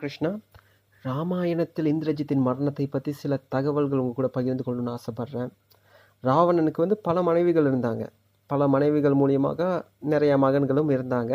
கிருஷ்ணா 0.00 0.30
ராமாயணத்தில் 1.04 1.88
இந்திரஜித்தின் 1.92 2.46
மரணத்தை 2.48 2.86
பற்றி 2.86 3.12
சில 3.22 3.36
தகவல்கள் 3.54 4.00
உங்கள் 4.02 4.18
கூட 4.18 4.28
பகிர்ந்து 4.28 4.64
கொள்ளணும்னு 4.66 4.94
ஆசைப்பட்றேன். 4.96 5.50
ராவணனுக்கு 6.22 6.80
வந்து 6.84 6.96
பல 7.08 7.22
மனைவிகள் 7.22 7.68
இருந்தாங்க. 7.70 8.04
பல 8.50 8.68
மனைவிகள் 8.74 9.16
மூலியமாக 9.20 9.60
நிறைய 10.12 10.32
மகன்களும் 10.38 10.90
இருந்தாங்க. 10.96 11.32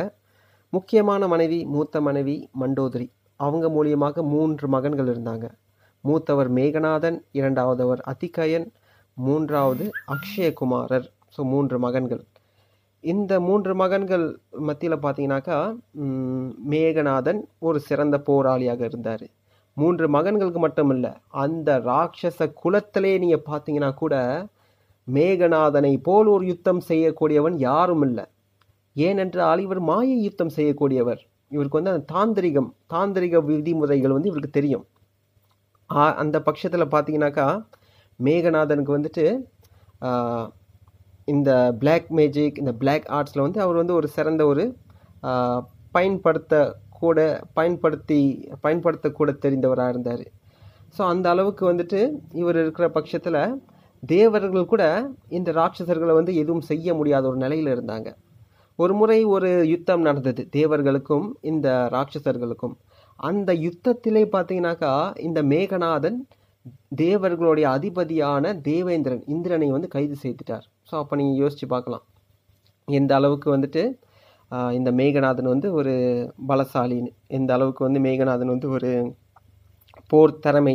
முக்கியமான 0.73 1.27
மனைவி 1.27 1.59
மூத்த 1.65 2.01
மனைவி 2.01 2.35
மண்டோதரி 2.59 3.07
அவங்க 3.39 3.65
மூலியமாக 3.69 4.23
மூன்று 4.33 4.67
மகன்கள் 4.67 5.09
இருந்தாங்க. 5.13 5.45
மூத்தவர் 6.03 6.49
மேகநாதன் 6.53 7.17
இரண்டாவதவர் 7.39 8.01
அதிகயன் 8.11 8.67
மூன்றாவது 9.17 9.85
அக்ஷயகுமாரர். 10.15 11.07
ஸோ 11.35 11.43
மூன்று 11.53 11.77
மகன்கள். 11.79 12.23
இந்த 13.03 13.33
மூன்று 13.45 13.71
மகன்கள் 13.81 14.25
மத்தியில் 14.67 15.03
பார்த்தீங்கன்னாக்கா 15.03 15.57
மேகநாதன் 16.73 17.39
ஒரு 17.67 17.79
சிறந்த 17.87 18.15
போராளியாக 18.27 18.81
இருந்தார். 18.89 19.23
மூன்று 19.77 20.05
மகன்களுக்கு 20.15 20.61
மட்டும் 20.65 20.91
இல்லை 20.95 21.11
அந்த 21.43 21.69
ராட்சச 21.87 22.47
குலத்திலே 22.61 23.13
நீங்கள் 23.23 23.47
பார்த்தீங்கன்னா 23.49 23.89
கூட 24.01 24.15
மேகநாதனை 25.07 25.93
போல் 26.07 26.29
ஒரு 26.35 26.45
யுத்தம் 26.51 26.81
செய்யக்கூடியவன் 26.89 27.57
யாரும் 27.69 28.03
இல்லை 28.07 28.25
ஏனென்றால் 28.95 29.63
இவர் 29.65 29.81
மாயை 29.89 30.17
யுத்தம் 30.27 30.55
செய்யக்கூடியவர். 30.57 31.21
இவருக்கு 31.51 31.79
வந்து 31.79 31.93
அந்த 31.93 32.05
தாந்திரிகம் 32.13 32.69
தாந்திரிக 32.93 33.39
விதிமுறைகள் 33.49 34.15
வந்து 34.15 34.31
இவருக்கு 34.31 34.57
தெரியும். 34.59 34.85
அந்த 36.23 36.37
பட்சத்தில் 36.47 36.91
பார்த்தீங்கன்னாக்கா 36.93 37.47
மேகநாதனுக்கு 38.19 38.97
வந்துட்டு 38.97 39.25
இந்த 41.27 41.51
பிளாக் 41.81 42.07
மேஜிக் 42.19 42.59
இந்த 42.61 42.73
பிளாக் 42.81 43.07
ஆர்ட்ஸில் 43.17 43.45
வந்து 43.45 43.59
அவர் 43.65 43.79
வந்து 43.81 43.97
ஒரு 43.99 44.07
சிறந்த 44.17 44.45
ஒரு 44.51 44.63
பயன்படுத்த 45.95 46.55
கூட 47.01 47.19
பயன்படுத்தி 47.57 48.19
பயன்படுத்தக்கூட 48.65 49.31
தெரிந்தவராக 49.45 49.93
இருந்தார். 49.93 50.25
ஸோ 50.95 51.01
அந்த 51.13 51.27
அளவுக்கு 51.33 51.63
வந்துட்டு 51.71 51.99
இவர் 52.41 52.59
இருக்கிற 52.61 52.85
பட்சத்தில் 52.97 53.41
தேவர்கள் 54.03 54.71
கூட 54.73 54.83
இந்த 55.37 55.49
ராட்சசர்களை 55.59 56.13
வந்து 56.19 56.33
எதுவும் 56.41 56.67
செய்ய 56.71 56.93
முடியாத 56.99 57.23
ஒரு 57.31 57.39
நிலையில் 57.45 57.73
இருந்தாங்க. 57.75 58.09
ஒரு 58.79 58.93
முறை 58.99 59.17
ஒரு 59.35 59.49
யுத்தம் 59.71 60.05
நடந்தது 60.07 60.43
தேவர்களுக்கும் 60.57 61.27
இந்த 61.51 61.67
ராட்சசர்களுக்கும். 61.95 62.75
அந்த 63.19 63.53
யுத்தத்திலே 63.65 64.23
பார்த்தீங்கன்னாக்கா 64.35 64.93
இந்த 65.27 65.39
மேகநாதன் 65.53 66.19
தேவர்களுடைய 66.95 67.65
அதிபதியான 67.77 68.53
தேவேந்திரன் 68.69 69.23
இந்திரனை 69.27 69.69
வந்து 69.71 69.89
கைது 69.95 70.15
செய்துட்டார். 70.23 70.65
ஸோ 70.91 70.95
அப்போ 71.01 71.15
நீங்கள் 71.19 71.41
யோசித்து 71.41 71.67
பார்க்கலாம். 71.73 72.05
எந்த 72.87 73.11
அளவுக்கு 73.19 73.47
வந்துட்டு 73.55 73.81
இந்த 74.77 74.89
மேகநாதன் 74.99 75.51
வந்து 75.53 75.67
ஒரு 75.79 75.93
பலசாலின்னு 76.49 77.11
எந்த 77.37 77.51
அளவுக்கு 77.57 77.81
வந்து 77.87 77.99
மேகநாதன் 78.05 78.51
வந்து 78.53 78.69
ஒரு 78.77 78.89
போர் 80.11 80.33
திறமை 80.45 80.73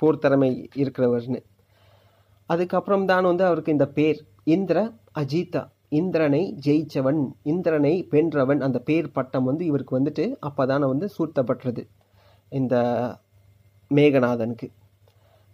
போர் 0.00 0.20
திறமை 0.24 0.50
இருக்கிறவர்னு. 0.82 1.40
அதுக்கப்புறம் 2.52 3.06
தான் 3.10 3.28
வந்து 3.30 3.44
அவருக்கு 3.48 3.74
இந்த 3.76 3.86
பேர் 3.96 4.20
இந்திர 4.54 4.78
அஜிதா 5.22 5.62
இந்திரனை 6.00 6.42
ஜெயிச்சவன் 6.66 7.20
இந்திரனை 7.52 7.94
வென்றவன் 8.12 8.62
அந்த 8.66 8.78
பேர் 8.88 9.08
பட்டம் 9.16 9.48
வந்து 9.50 9.64
இவருக்கு 9.70 9.98
வந்துட்டு 9.98 10.24
அப்போதானே 10.48 10.86
வந்து 10.92 11.08
சூட்டப்பட்டுறது 11.16 11.82
இந்த 12.60 12.74
மேகநாதனுக்கு. 13.90 14.68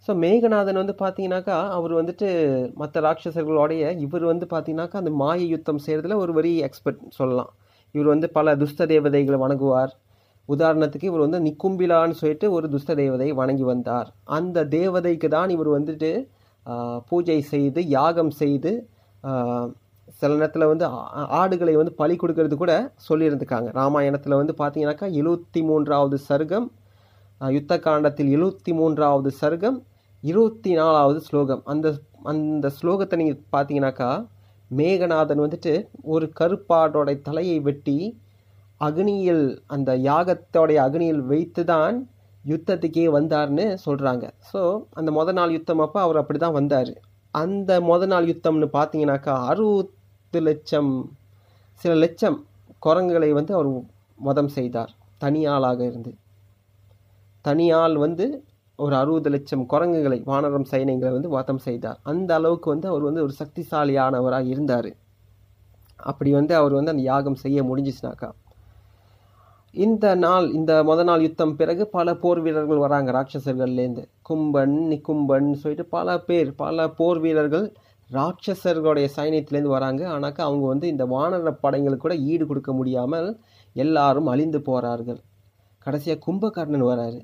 ஸோ 0.07 0.11
மேகநாதன் 0.23 0.79
வந்து 0.81 0.95
பார்த்தீங்கன்னாக்கா 1.01 1.57
அவர் 1.77 1.93
வந்துட்டு 1.99 2.27
மற்ற 2.81 3.01
ராட்சசர்களோடைய 3.05 3.83
இவர் 4.05 4.25
வந்து 4.31 4.45
பார்த்தீங்கன்னாக்கா 4.53 4.99
அந்த 5.01 5.11
மாய 5.21 5.39
யுத்தம் 5.53 5.81
செய்கிறதுல 5.85 6.17
ஒரு 6.23 6.33
வெரி 6.37 6.53
எக்ஸ்பர்ட் 6.67 7.01
சொல்லலாம். 7.17 7.51
இவர் 7.95 8.09
வந்து 8.13 8.27
பல 8.37 8.55
துஷ்ட 8.61 8.85
தேவதைகளை 8.93 9.39
வணங்குவார். 9.43 9.91
உதாரணத்துக்கு 10.49 11.09
இவர் 11.11 11.25
வந்து 11.25 11.39
நிக்கும்பிலான்னு 11.47 12.19
சொல்லிட்டு 12.21 12.47
ஒரு 12.57 12.67
துஷ்ட 12.73 12.91
தேவதை 13.01 13.27
வணங்கி 13.41 13.65
வந்தார். 13.71 14.07
அந்த 14.37 14.63
தேவதைக்கு 14.77 15.27
தான் 15.37 15.51
இவர் 15.55 15.69
வந்துட்டு 15.77 16.11
பூஜை 17.09 17.37
செய்து 17.53 17.81
யாகம் 17.97 18.33
செய்து 18.41 18.71
சில 20.19 20.31
நேரத்தில் 20.33 20.69
வந்து 20.71 20.85
ஆடுகளை 21.39 21.73
வந்து 21.79 21.93
பலி 22.01 22.15
கொடுக்கறது 22.21 22.55
கூட 22.61 22.73
சொல்லியிருந்துக்காங்க 23.07 23.69
ராமாயணத்தில் 23.79 24.39
வந்து 24.41 24.53
பார்த்தீங்கன்னாக்கா 24.61 25.07
எழுபத்தி 25.21 25.61
மூன்றாவது 25.69 26.17
சர்க்கம் 26.29 26.67
யுத்த 27.41 27.73
காண்டத்தில் 27.79 28.31
எழுபத்தி 28.37 28.71
மூன்றாவது 28.79 29.29
சர்க்கம் 29.41 29.77
இருபத்தி 30.23 30.71
நாலாவது 30.73 31.19
ஸ்லோகம். 31.27 31.61
அந்த 31.71 31.87
அந்த 32.31 32.67
ஸ்லோகத்தை 32.77 33.17
நீங்கள் 33.19 33.43
பார்த்தீங்கன்னாக்கா 33.53 34.09
மேகநாதன் 34.71 35.43
வந்துட்டு 35.43 35.73
ஒரு 36.13 36.25
கருப்பாடோட 36.39 37.09
தலையை 37.27 37.57
வெட்டி 37.67 37.97
அக்னியில் 38.81 39.45
அந்த 39.75 39.91
யாகத்தோடைய 40.07 40.79
அக்னியில் 40.87 41.21
வைத்து 41.31 41.63
தான் 41.71 41.95
யுத்தத்துக்கே 42.45 43.05
வந்தார்னு 43.17 43.65
சொல்கிறாங்க 43.85 44.25
ஸோ 44.51 44.61
அந்த 44.93 45.09
மொத 45.17 45.31
நாள் 45.39 45.55
யுத்தம் 45.57 45.83
அப்போ 45.85 45.99
அவர் 46.05 46.21
அப்படி 46.21 46.39
தான் 46.39 46.57
வந்தார். 46.59 46.91
அந்த 47.33 47.71
மொத 47.89 48.03
நாள் 48.13 48.29
யுத்தம்னு 48.31 48.69
பார்த்தீங்கன்னாக்கா 48.77 49.33
அறுபத்து 49.51 50.41
லட்சம் 50.49 50.91
சில 51.81 51.93
லட்சம் 51.95 52.37
குரங்குகளை 52.79 53.31
வந்து 53.39 53.53
அவர் 53.57 53.69
மதம் 54.19 54.51
செய்தார். 54.57 54.91
தனியாளாக 55.21 55.79
இருந்து. 55.89 56.11
தனியாள் 57.45 57.95
வந்து 58.05 58.25
ஒரு 58.83 58.93
அறுபது 59.01 59.29
லட்சம் 59.33 59.63
குரங்குகளை 59.71 60.17
வானரம் 60.29 60.67
சைனைகளை 60.71 61.11
வந்து 61.15 61.31
வாத்தம் 61.35 61.63
செய்தார். 61.67 61.97
அந்த 62.11 62.29
அளவுக்கு 62.39 62.67
வந்து 62.73 62.87
அவர் 62.91 63.07
வந்து 63.07 63.23
ஒரு 63.25 63.33
சக்திசாலியானவராக 63.39 64.47
இருந்தார். 64.53 64.91
அப்படி 66.09 66.31
வந்து 66.39 66.53
அவர் 66.59 66.77
வந்து 66.77 66.93
அந்த 66.93 67.03
யாகம் 67.11 67.41
செய்ய 67.43 67.63
முடிஞ்சிச்சுனாக்கா. 67.69 68.29
இந்த 69.73 70.05
நாள் 70.23 70.45
இந்த 70.57 70.71
முத 70.89 71.01
நாள் 71.09 71.23
யுத்தம் 71.25 71.55
பிறகு 71.57 71.83
பல 71.95 72.13
போர் 72.21 72.39
வீரர்கள் 72.45 72.83
வராங்க 72.83 73.09
ராட்சசர்கள்லேருந்து 73.17 74.03
கும்பன் 74.29 74.77
நிக்கும்பன் 74.91 75.49
சொல்லிட்டு 75.61 75.85
பல 75.97 76.17
பேர் 76.27 76.49
பல 76.61 76.87
போர் 76.99 77.19
வீரர்கள் 77.25 77.65
ராட்சசர்களுடைய 78.09 79.07
சைனியத்திலேருந்து 79.17 79.75
வராங்க. 79.77 80.01
ஆனாக்கா 80.15 80.43
அவங்க 80.49 80.65
வந்து 80.73 80.87
இந்த 80.93 81.05
வானர 81.15 81.51
படைங்களுக்கு 81.65 82.05
கூட 82.05 82.15
ஈடு 82.31 82.45
கொடுக்க 82.51 82.71
முடியாமல் 82.79 83.27
எல்லாரும் 83.75 84.31
அழிந்து 84.33 84.61
போகிறார்கள் 84.69 85.19
கடைசியாக 85.85 86.23
கும்பகர்ணன் 86.27 86.89
வராரு. 86.91 87.19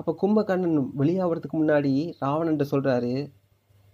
அப்போ 0.00 0.12
கும்பகர்ணன் 0.20 0.76
வெளியாகிறதுக்கு 1.00 1.56
முன்னாடி 1.62 1.92
ராவணன்ட்ட 2.20 2.64
சொல்கிறாரு 2.72 3.14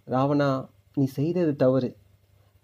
ராவணா 0.06 0.48
நீ 0.96 1.04
செய்தது 1.18 1.52
தவறு. 1.56 1.88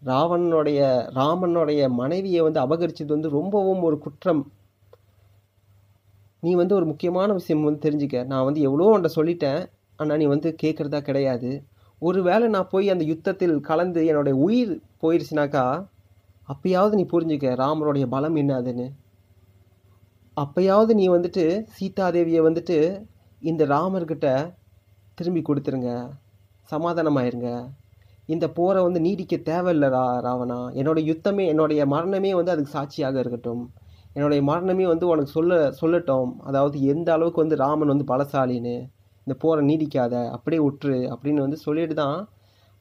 ராவணனுடைய 0.02 0.80
ராமனுடைய 1.18 1.82
மனைவியை 2.00 2.40
வந்து 2.46 2.60
அபகரிச்சது 2.64 3.12
வந்து 3.16 3.30
ரொம்பவும் 3.38 3.82
ஒரு 3.88 3.96
குற்றம். 3.98 4.42
நீ 6.42 6.52
வந்து 6.60 6.74
ஒரு 6.78 6.86
முக்கியமான 6.92 7.28
விஷயம் 7.32 7.66
வந்து 7.68 7.84
தெரிஞ்சுக்க. 7.86 8.20
நான் 8.32 8.46
வந்து 8.48 8.60
எவ்வளோ 8.68 8.88
உன்ட்ட 8.94 9.10
சொல்லிட்டேன் 9.18 9.60
ஆனால் 9.98 10.20
நீ 10.22 10.26
வந்து 10.34 10.48
கேட்குறதா 10.62 11.00
கிடையாது. 11.08 11.50
ஒருவேளை 12.02 12.46
நான் 12.48 12.72
போய் 12.72 12.92
அந்த 12.94 13.04
யுத்தத்தில் 13.04 13.56
கலந்து 13.70 14.00
என்னுடைய 14.10 14.36
உயிர் 14.46 14.72
போயிடுச்சுனாக்கா 15.02 15.64
அப்பயாவது 16.48 16.94
நீ 17.00 17.04
புரிஞ்சுக்க 17.12 17.50
ராமனுடைய 17.64 18.06
பலம் 18.14 18.36
என்னதுன்னு 18.42 18.86
அப்பயாவது 20.36 20.92
நீ 21.00 21.06
வந்துட்டு 21.08 21.44
சீதாதேவியை 21.76 22.42
வந்துட்டு 22.48 22.76
இந்த 23.42 23.62
ராமர்கிட்ட 23.74 24.26
திரும்பி 25.18 25.40
கொடுத்துருங்க. 25.46 25.90
சமாதானமாயிருங்க. 26.70 27.50
இந்த 28.32 28.46
போரை 28.56 28.80
வந்து 28.82 29.00
நீடிக்க 29.06 29.34
தேவையில்லை 29.50 29.88
ரா 29.94 30.02
ராவணா. 30.26 30.58
என்னோட 30.80 30.98
யுத்தமே 31.10 31.44
என்னுடைய 31.52 31.82
மரணமே 31.94 32.30
வந்து 32.38 32.52
அதுக்கு 32.54 32.74
சாட்சியாக 32.76 33.16
இருக்கட்டும். 33.22 33.62
என்னுடைய 34.16 34.40
மரணமே 34.50 34.86
வந்து 34.92 35.06
உனக்கு 35.12 35.32
சொல்ல 35.38 35.58
சொல்லட்டும். 35.80 36.30
அதாவது 36.48 36.76
எந்த 36.92 37.08
அளவுக்கு 37.16 37.42
வந்து 37.44 37.58
ராமன் 37.64 37.92
வந்து 37.94 38.06
பலசாலின்னு. 38.12 38.76
இந்த 39.26 39.34
போரை 39.44 39.62
நீடிக்காத 39.70 40.14
அப்படியே 40.36 40.60
விட்டுரு 40.66 40.98
அப்படின்னு 41.14 41.44
வந்து 41.46 41.58
சொல்லிட்டு 41.66 41.96
தான் 42.02 42.16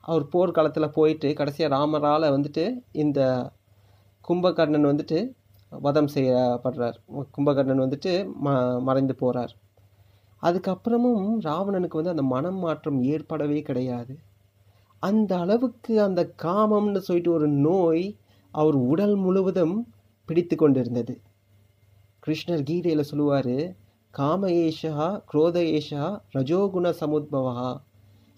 அவர் 0.04 0.24
போர்க்காலத்தில் 0.34 0.96
போயிட்டு 0.98 1.30
கடைசியாக 1.40 1.74
ராமரால் 1.76 2.34
வந்துட்டு 2.36 2.64
இந்த 3.04 3.20
கும்பகர்ணன் 4.28 4.90
வந்துட்டு 4.92 5.20
வதம் 5.72 6.12
செய்யப்படுறார். 6.16 6.98
கும்பகர்ணன் 7.36 7.84
வந்துட்டு 7.86 8.14
ம 8.46 8.56
மறைந்து 8.88 9.16
போகிறார் 9.22 9.54
அதுக்கப்புறமும் 10.44 11.26
ராவணனுக்கு 11.48 12.00
வந்து 12.00 12.14
அந்த 12.16 12.26
மனம் 12.34 12.60
மாற்றம் 12.64 13.00
ஏற்படவே 13.14 13.60
கிடையாது. 13.62 14.14
அந்த 15.04 15.32
அளவுக்கு 15.38 15.94
அந்த 16.02 16.22
காமம்னு 16.44 17.02
சொல்லிட்டு 17.08 17.32
ஒரு 17.32 17.48
நோய் 17.68 18.06
அவர் 18.54 18.78
உடல் 18.92 19.16
முழுவதும் 19.16 19.76
பிடித்து 20.30 20.56
கொண்டிருந்தது. 20.56 21.14
கிருஷ்ணர் 22.26 22.68
கீதையில் 22.70 23.10
சொல்லுவார் 23.12 23.56
காம 24.14 24.50
ஏஷா 24.66 25.08
குரோத 25.32 25.58
ஏஷா 25.78 26.04
ரஜோகுண 26.36 26.88
சமுத்பவா 27.02 27.70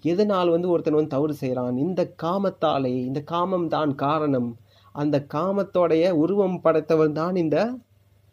எதனால் 0.03 0.49
வந்து 0.49 0.67
ஒருத்தன் 0.69 0.97
வந்து 0.97 1.13
தவறு 1.15 1.33
செய்கிறான் 1.33 1.75
இந்த 1.85 2.01
காமத்தாலே 2.23 2.93
இந்த 3.09 3.19
காமம் 3.31 3.67
தான் 3.67 3.91
காரணம். 3.95 4.49
அந்த 4.95 5.17
காமத்தோடைய 5.35 6.05
உருவம் 6.23 6.57
படைத்தவன் 6.61 7.15
தான் 7.19 7.35
இந்த 7.35 7.57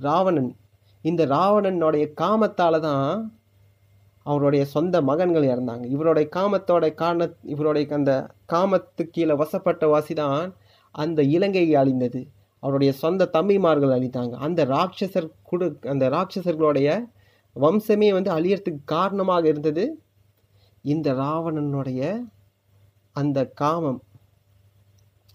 ராவணன். 0.01 0.51
இந்த 1.05 1.23
ராவணனுடைய 1.27 2.07
காமத்தால் 2.23 2.85
தான் 2.89 3.07
அவருடைய 4.27 4.65
சொந்த 4.75 4.97
மகன்கள் 5.11 5.47
இறந்தாங்க. 5.53 5.85
இவருடைய 5.95 6.27
காமத்தோட 6.37 6.85
காரண 7.03 7.23
இவருடைய 7.55 7.87
அந்த 7.99 8.13
காமத்து 8.53 9.03
கீழே 9.15 9.35
வசப்பட்ட 9.43 9.85
வாசி 9.89 10.15
தான் 10.15 10.43
அந்த 10.95 11.21
இலங்கை 11.37 11.65
அழிந்தது. 11.83 12.21
அவருடைய 12.63 12.93
சொந்த 13.03 13.29
தம்பிமார்கள் 13.37 13.95
அழித்தாங்க. 13.97 14.35
அந்த 14.47 14.61
ராட்சசர் 14.75 15.29
குடு 15.51 15.67
அந்த 15.93 16.05
ராட்சசர்களுடைய 16.17 16.89
வம்சமே 17.57 18.09
வந்து 18.19 18.31
அழியறதுக்கு 18.39 18.83
காரணமாக 18.97 19.45
இருந்தது. 19.53 19.85
இந்த 20.85 21.09
ராவணனுடைய 21.23 22.03
அந்த 23.17 23.39
காமம். 23.61 24.01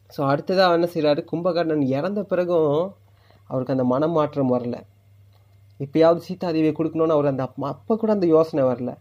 ஸோ 0.10 0.22
அடுத்ததாக 0.32 0.78
என்ன 0.78 0.88
செய்கிறாரு 0.94 1.22
கும்பகர்ணன் 1.32 1.86
இறந்த 1.98 2.20
பிறகும் 2.24 2.74
அவருக்கு 3.50 3.76
அந்த 3.76 3.86
மனமாற்றம் 3.94 4.54
வரல. 4.56 4.76
இப்பயாவது 5.80 6.19
சீதாதேவியை 6.27 6.74
கொடுக்கணும்னு 6.75 7.16
அவர் 7.16 7.31
அந்த 7.31 7.45
அப்போ 7.72 7.94
கூட 8.01 8.12
அந்த 8.18 8.27
யோசனை 8.36 8.63
வரல. 8.72 8.92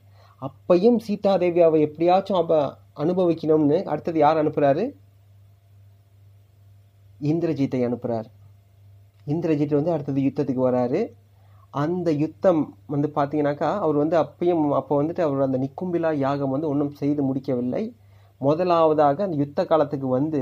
அப்பையும் 0.43 0.99
சீதாதேவி 1.07 1.61
அவ 1.67 1.79
எப்படியாச்சும் 1.87 2.41
அவ 2.41 2.61
அனுபவிக்கணும்னு 3.03 3.79
அடுத்தது 3.93 4.19
யார் 4.25 4.41
அனுப்புகிறாரு 4.43 4.85
இந்திரஜித்தை 7.31 7.81
அனுப்புகிறார் 7.89 8.29
இந்திரஜித் 9.33 9.79
வந்து 9.79 9.93
அடுத்தது 9.93 10.21
யுத்தத்துக்கு 10.21 10.63
வராரு. 10.71 11.01
அந்த 11.83 12.09
யுத்தம் 12.23 12.63
வந்து 12.87 13.09
பார்த்தீங்கன்னாக்கா 13.15 13.71
அவர் 13.85 13.97
வந்து 14.03 14.17
அப்பயும் 14.23 14.65
அப்போ 14.81 14.95
வந்துட்டு 15.03 15.23
அவர் 15.27 15.47
அந்த 15.47 15.59
நிக்கும்பிலா 15.65 16.11
யாகம் 16.27 16.53
வந்து 16.55 16.69
ஒன்றும் 16.73 16.93
செய்து 17.01 17.23
முடிக்கவில்லை. 17.29 17.85
முதலாவதாக 18.41 19.25
அந்த 19.27 19.37
யுத்த 19.43 19.61
காலத்துக்கு 19.71 20.09
வந்து 20.19 20.41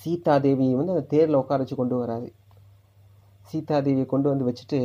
சீதாதேவியை 0.00 0.74
வந்து 0.78 0.94
அந்த 0.94 1.06
தேரில் 1.14 1.40
உட்கார 1.40 1.58
வச்சு 1.62 1.76
கொண்டு 1.76 1.96
வராரு. 2.02 2.28
சீதாதேவியை 3.50 4.06
கொண்டு 4.12 4.28
வந்து 4.30 4.46
வச்சுட்டு 4.48 4.80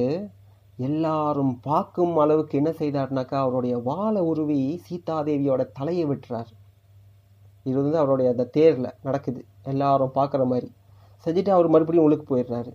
எல்லாரும் 0.88 1.54
பார்க்கும் 1.68 2.14
அளவுக்கு 2.24 2.54
என்ன 2.60 2.72
செய்தார்னாக்கா 2.82 3.38
அவருடைய 3.46 3.76
வாழை 3.88 4.22
உருவி 4.32 4.60
சீதாதேவியோட 4.88 5.62
தலையை 5.78 6.06
விட்டுறார். 6.12 6.52
இது 7.70 7.78
வந்து 7.82 8.00
அவருடைய 8.02 8.28
அந்த 8.34 8.46
தேரில் 8.58 8.96
நடக்குது. 9.08 9.42
எல்லாரும் 9.72 10.16
பார்க்குற 10.20 10.44
மாதிரி. 10.52 10.70
செஞ்சுட்டு 11.26 11.52
அவர் 11.56 11.74
மறுபடியும் 11.74 12.08
உழுக்கு 12.08 12.26
போயிடுறாரு. 12.32 12.72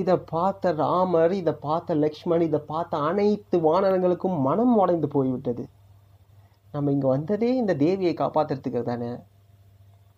இதை 0.00 0.14
பார்த்த 0.32 0.72
ராமர் 0.82 1.34
இதை 1.40 1.54
பார்த்த 1.66 1.94
லக்ஷ்மண் 2.04 2.46
இதை 2.48 2.60
பார்த்த 2.72 3.02
அனைத்து 3.10 3.56
வானரங்களுக்கும் 3.66 4.36
மனம் 4.48 4.74
உடைந்து 4.82 5.08
போய்விட்டது. 5.14 5.64
நம்ம 6.74 6.90
இங்கே 6.94 7.08
வந்ததே 7.14 7.50
இந்த 7.62 7.74
தேவியை 7.86 8.14
காப்பாற்றுறதுக்கு 8.22 8.80
தானே 8.92 9.10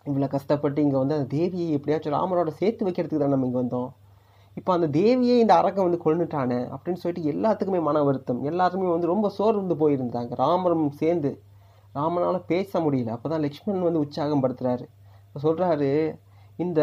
இவ்வளோ 0.05 0.27
கஷ்டப்பட்டு 0.35 0.79
இங்கே 0.85 0.97
வந்து 1.01 1.17
அந்த 1.17 1.29
தேவியை 1.37 1.67
எப்படியாச்சும் 1.77 2.15
ராமரோட 2.17 2.51
சேர்த்து 2.61 2.85
வைக்கிறதுக்கு 2.87 3.23
தான் 3.23 3.33
நம்ம 3.35 3.47
இங்கே 3.49 3.61
வந்தோம்? 3.63 3.89
இப்போ 4.57 4.71
அந்த 4.77 4.87
தேவியே 4.99 5.35
இந்த 5.43 5.53
அரக்கன் 5.59 5.87
வந்து 5.87 5.99
கொண்டுட்டானே 6.05 6.59
அப்படின்னு 6.73 7.01
சொல்லிட்டு 7.03 7.31
எல்லாத்துக்குமே 7.33 7.81
மன 7.81 8.03
வருத்தம். 8.03 8.43
எல்லாருமே 8.43 8.87
வந்து 8.91 9.11
ரொம்ப 9.13 9.29
சோர்ந்து 9.29 9.75
போயிருந்தாங்க. 9.81 10.31
ராமரும் 10.35 10.89
சேர்ந்து 11.01 11.31
ராமனால் 11.95 12.39
பேச 12.51 12.79
முடியல. 12.79 13.13
அப்போ 13.15 13.29
தான் 13.29 13.43
லக்ஷ்மணன் 13.45 13.87
வந்து 13.87 14.03
உற்சாகம் 14.05 14.43
படுத்துறாரு. 14.43 14.85
இப்போ 15.27 15.39
சொல்கிறாரு 15.47 15.89
இந்த 16.57 16.81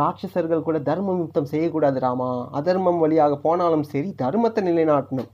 ராட்சசர்கள் 0.00 0.66
கூட 0.68 0.78
தர்மம் 0.78 1.20
யுத்தம் 1.22 1.50
செய்யக்கூடாது 1.52 1.98
ராமா. 2.00 2.30
அதர்மம் 2.58 2.98
வழியாக 2.98 3.34
போனாலும் 3.36 3.84
சரி 3.92 4.08
தர்மத்தை 4.22 4.62
நிலைநாட்டணும். 4.70 5.30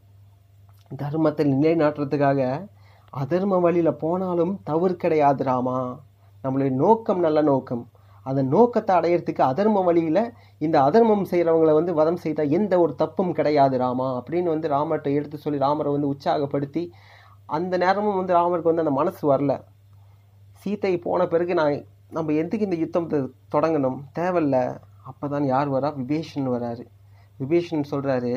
தர்மத்தை 1.03 1.45
நிலைநாட்டுறதுக்காக 1.55 2.41
அதர்ம 3.23 3.61
வழியில் 3.61 3.99
போனாலும் 4.03 4.53
தவறு 4.65 4.95
கிடையாது 4.97 5.45
ராமா. 5.45 5.79
நம்மளுடைய 6.45 6.73
நோக்கம் 6.83 7.21
நல்ல 7.27 7.41
நோக்கம். 7.43 7.83
அந்த 8.31 8.43
நோக்கத்தை 8.55 8.93
அடையிறதுக்கு 8.97 9.43
அதர்ம 9.51 9.83
வழியில் 9.89 10.23
இந்த 10.67 10.77
அதர்மம் 10.89 11.25
செய்கிறவங்களை 11.31 11.75
வந்து 11.79 11.93
வதம் 12.01 12.21
செய்தால் 12.25 12.55
எந்த 12.59 12.75
ஒரு 12.81 12.93
தப்பும் 13.03 13.33
கிடையாது 13.39 13.77
ராமா 13.85 14.09
அப்படின்னு 14.19 14.53
வந்து 14.55 14.69
ராமர்கிட்ட 14.75 15.11
எடுத்து 15.19 15.39
சொல்லி 15.45 15.65
ராமரை 15.67 15.93
வந்து 15.93 16.11
உற்சாகப்படுத்தி 16.15 16.85
அந்த 17.49 17.75
நேரமும் 17.85 18.19
வந்து 18.21 18.37
ராமருக்கு 18.39 18.71
வந்து 18.73 18.85
அந்த 18.85 18.95
மனசு 18.99 19.23
வரல. 19.33 19.53
சீத்தை 20.63 20.93
போன 21.07 21.27
பிறகு 21.27 21.53
நான் 21.61 21.77
நம்ம 22.17 22.33
எதுக்கு 22.33 22.67
இந்த 22.69 22.77
யுத்தம் 22.77 23.09
தொடங்கணும்? 23.55 23.99
தேவையில்ல. 24.19 24.57
அப்போ 25.11 25.27
தான் 25.29 25.47
யார் 25.47 25.69
வரா? 25.75 25.89
விபீஷன் 26.01 26.49
வராரு. 26.55 26.85
விபீஷன் 27.41 27.85
சொல்கிறாரு 27.93 28.35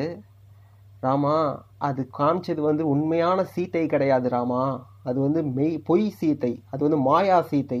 ராமா 1.00 1.34
அது 1.78 2.02
காமிச்சது 2.18 2.60
வந்து 2.60 2.84
உண்மையான 2.88 3.38
சீத்தை 3.54 3.82
கிடையாது 3.86 4.28
ராமா. 4.28 4.62
அது 5.02 5.18
வந்து 5.20 5.40
மெய் 5.56 5.74
பொய் 5.88 6.06
சீத்தை. 6.20 6.52
அது 6.70 6.80
வந்து 6.86 7.00
மாயா 7.08 7.38
சீத்தை. 7.50 7.80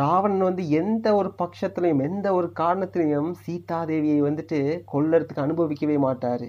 ராவணன் 0.00 0.46
வந்து 0.46 0.62
எந்த 0.80 1.06
ஒரு 1.18 1.28
பட்சத்துலையும் 1.40 2.02
எந்த 2.06 2.26
ஒரு 2.38 2.48
காரணத்திலையும் 2.60 3.30
சீதாதேவியை 3.44 4.18
வந்துட்டு 4.26 4.58
கொல்லறதுக்கு 4.92 5.44
அனுபவிக்கவே 5.44 5.96
மாட்டார். 6.06 6.46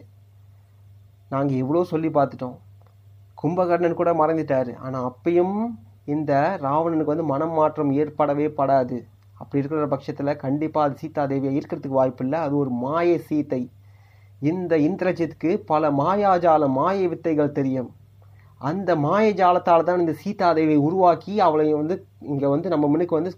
நாங்கள் 1.34 1.60
எவ்வளோ 1.64 1.84
சொல்லி 1.92 2.10
பார்த்துட்டோம். 2.18 2.58
கும்பகர்ணன் 3.42 4.00
கூட 4.00 4.12
மறந்துட்டார். 4.22 4.72
ஆனால் 4.86 5.08
அப்பையும் 5.12 5.58
இந்த 6.16 6.34
ராவணனுக்கு 6.66 7.14
வந்து 7.14 7.32
மனம் 7.34 7.56
மாற்றம் 7.60 7.92
ஏற்படவே 8.02 8.48
படாது. 8.60 8.98
அப்படி 9.42 9.62
இருக்கிற 9.62 9.88
பட்சத்தில் 9.94 10.42
கண்டிப்பாக 10.46 10.88
அது 10.88 11.02
சீதாதேவியை 11.04 11.54
இருக்கிறதுக்கு 11.60 12.00
வாய்ப்பு 12.00 12.24
இல்லை. 12.26 12.40
அது 12.46 12.56
ஒரு 12.64 12.72
மாய 12.86 13.20
சீத்தை 13.28 13.62
இந்த 14.52 14.74
இந்திரஜித்துக்கு 14.88 15.52
பல 15.72 15.92
மாயாஜால 16.02 16.68
மாய 16.80 17.08
வித்தைகள் 17.14 17.58
தெரியும். 17.60 17.90
அந்த 18.62 18.96
மாய 18.96 19.26
ஜாலத்தால் 19.32 19.84
தான் 19.84 20.00
இந்த 20.00 20.16
சீதாதேவியை 20.22 20.80
உருவாக்கி 20.88 21.40
அவளை 21.40 21.74
வந்து 21.74 22.08
இங்கே 22.22 22.48
வந்து 22.48 22.70
நம்ம 22.70 22.88
முன்னுக்கு 22.88 23.16
வந்து 23.16 23.32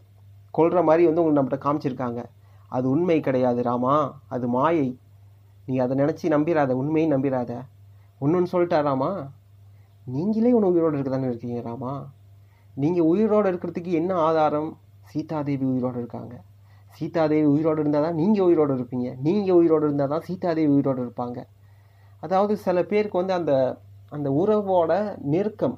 கொள்கிற 0.51 0.83
மாதிரி 0.83 1.03
வந்து 1.07 1.21
உங்களுக்கு 1.21 1.39
நம்மகிட்ட 1.39 1.65
காமிச்சிருக்காங்க. 1.65 2.21
அது 2.69 2.89
உண்மை 2.89 3.19
கிடையாது 3.19 3.61
ராமா. 3.61 4.13
அது 4.27 4.47
மாயை. 4.47 4.97
நீ 5.65 5.77
அதை 5.77 5.95
நினச்சி 5.97 6.25
நம்பிராத 6.29 6.75
உண்மையை 6.75 7.09
நம்பிராத. 7.11 7.51
ஒன்றுன்னு 8.19 8.51
சொல்லிட்டா 8.53 8.79
ராமா? 8.81 9.11
நீங்களே 10.05 10.53
உன் 10.53 10.63
உயிரோடு 10.63 10.95
இருக்க 10.97 11.11
தானே 11.11 11.27
இருக்கீங்க 11.27 11.61
ராமா? 11.61 11.93
நீங்கள் 12.75 13.03
உயிரோடு 13.03 13.47
இருக்கிறதுக்கு 13.51 13.91
என்ன 13.91 14.13
ஆதாரம்? 14.15 14.77
சீதாதேவி 15.11 15.65
உயிரோடு 15.65 15.97
இருக்காங்க. 15.97 16.33
சீதாதேவி 16.97 17.45
உயிரோடு 17.45 17.79
இருந்தால் 17.79 18.03
தான் 18.03 18.15
நீங்கள் 18.15 18.45
உயிரோடு 18.45 18.73
இருப்பீங்க. 18.77 19.15
நீங்கள் 19.21 19.55
உயிரோடு 19.55 19.85
இருந்தால் 19.85 20.07
தான் 20.07 20.21
சீதாதேவி 20.21 20.73
உயிரோடு 20.73 21.01
இருப்பாங்க. 21.01 21.45
அதாவது 22.19 22.55
சில 22.57 22.83
பேருக்கு 22.83 23.17
வந்து 23.17 23.33
அந்த 23.33 23.53
அந்த 24.11 24.29
உறவோட 24.29 25.17
நெருக்கம். 25.33 25.75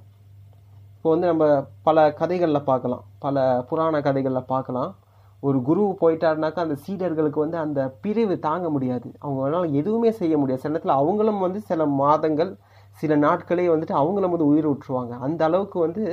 இப்போ 0.95 1.09
வந்து 1.09 1.27
நம்ம 1.27 1.45
பல 1.83 2.13
கதைகளில் 2.13 2.67
பார்க்கலாம். 2.69 3.03
பல 3.19 3.65
புராண 3.69 4.01
கதைகளில் 4.01 4.49
பார்க்கலாம். 4.53 4.91
ஒரு 5.39 5.61
குரு 5.61 5.97
போயிட்டாருனாக்கா 6.01 6.61
அந்த 6.65 6.77
சீடர்களுக்கு 6.85 7.39
வந்து 7.39 7.57
அந்த 7.57 7.79
பிரிவு 8.01 8.39
தாங்க 8.39 8.69
முடியாது. 8.69 9.07
அவங்களால 9.21 9.71
எதுவுமே 9.71 10.11
செய்ய 10.11 10.37
முடியாது. 10.37 10.61
சில 10.61 10.71
நேரத்தில் 10.71 10.99
அவங்களும் 11.01 11.39
வந்து 11.39 11.61
சில 11.61 11.85
மாதங்கள் 11.85 12.51
சில 13.01 13.15
நாட்களே 13.15 13.65
வந்துட்டு 13.73 13.91
அவங்களும் 13.91 14.31
வந்து 14.31 14.47
உயிர் 14.47 14.69
விட்டுருவாங்க 14.69 15.13
அந்த 15.19 15.41
அளவுக்கு 15.45 15.79
வந்து 15.79 16.03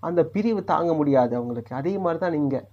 அந்த 0.00 0.20
பிரிவு 0.24 0.64
தாங்க 0.64 0.94
முடியாது 0.94 1.36
அவங்களுக்கு. 1.36 1.72
அதே 1.74 1.98
மாதிரி 1.98 2.18
தான் 2.18 2.36
நீங்கள் 2.38 2.66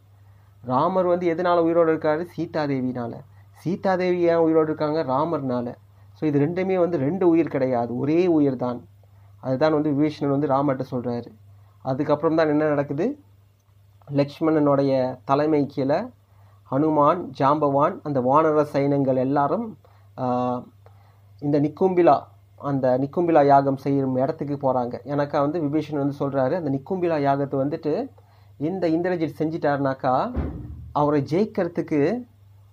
ராமர் 0.64 1.06
வந்து 1.06 1.26
எதனால் 1.26 1.60
உயிரோடு 1.60 1.92
இருக்காரு? 1.94 2.24
சீதாதேவினால். 2.36 3.18
சீதாதேவி 3.64 4.20
ஏன் 4.32 4.44
உயிரோடு 4.46 4.70
இருக்காங்க? 4.72 5.04
ராமர்னால. 5.04 5.68
ஸோ 6.18 6.24
இது 6.30 6.38
ரெண்டுமே 6.46 6.76
வந்து 6.84 6.98
ரெண்டு 7.06 7.26
உயிர் 7.32 7.54
கிடையாது. 7.56 7.92
ஒரே 8.02 8.20
உயிர் 8.38 8.58
தான் 8.66 8.80
அதுதான் 9.46 9.76
வந்து 9.78 9.92
விபீஷணன் 9.96 10.36
வந்து 10.36 10.52
ராமர்கிட்ட 10.54 10.86
சொல்கிறாரு 10.94 11.30
அதுக்கப்புறம் 11.90 12.38
தான் 12.40 12.52
என்ன 12.54 12.68
நடக்குது? 12.74 13.06
லக்ஷ்மணனுடைய 14.20 14.92
தலைமை 15.30 15.62
கீழே 15.74 16.00
ஹனுமான் 16.72 17.22
ஜாம்பவான் 17.40 17.96
அந்த 18.08 18.20
வானர 18.28 18.62
சைனங்கள் 18.74 19.20
எல்லாரும் 19.26 19.66
இந்த 21.42 21.58
நிக்கும்பிலா 21.66 22.18
அந்த 22.70 22.86
நிக்கும்பிலா 23.02 23.42
யாகம் 23.54 23.80
செய்யும் 23.86 24.16
இடத்துக்கு 24.24 24.56
போகிறாங்க 24.64 24.96
எனக்கா 25.14 25.38
வந்து 25.46 25.60
விபீஷன் 25.66 26.02
வந்து 26.02 26.16
சொல்கிறாரு 26.22 26.54
அந்த 26.60 26.70
நிக்கும்பிலா 26.76 27.18
யாகத்தை 27.26 27.58
வந்துட்டு 27.64 27.94
இந்த 28.68 28.86
இந்திரஜித் 28.96 29.40
செஞ்சிட்டாருனாக்கா 29.42 30.14
அவரை 31.02 31.20
ஜெயிக்கிறதுக்கு 31.32 32.00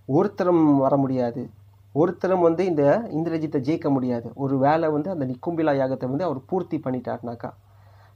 ஒருத்தரும் 0.08 0.64
வர 0.84 0.94
முடியாது. 1.02 1.42
ஒருத்தரும் 1.94 2.44
வந்து 2.46 2.62
இந்த 2.70 2.84
இந்திரஜித்தை 3.16 3.60
ஜெயிக்க 3.66 3.88
முடியாது. 3.96 4.28
ஒரு 4.44 4.54
வேலை 4.64 4.86
வந்து 4.96 5.08
அந்த 5.14 5.24
நிக்கும்பிலா 5.32 5.74
யாகத்தை 5.80 6.06
வந்து 6.12 6.26
அவர் 6.28 6.40
பூர்த்தி 6.50 6.78
பண்ணிட்டாருனாக்கா. 6.86 7.50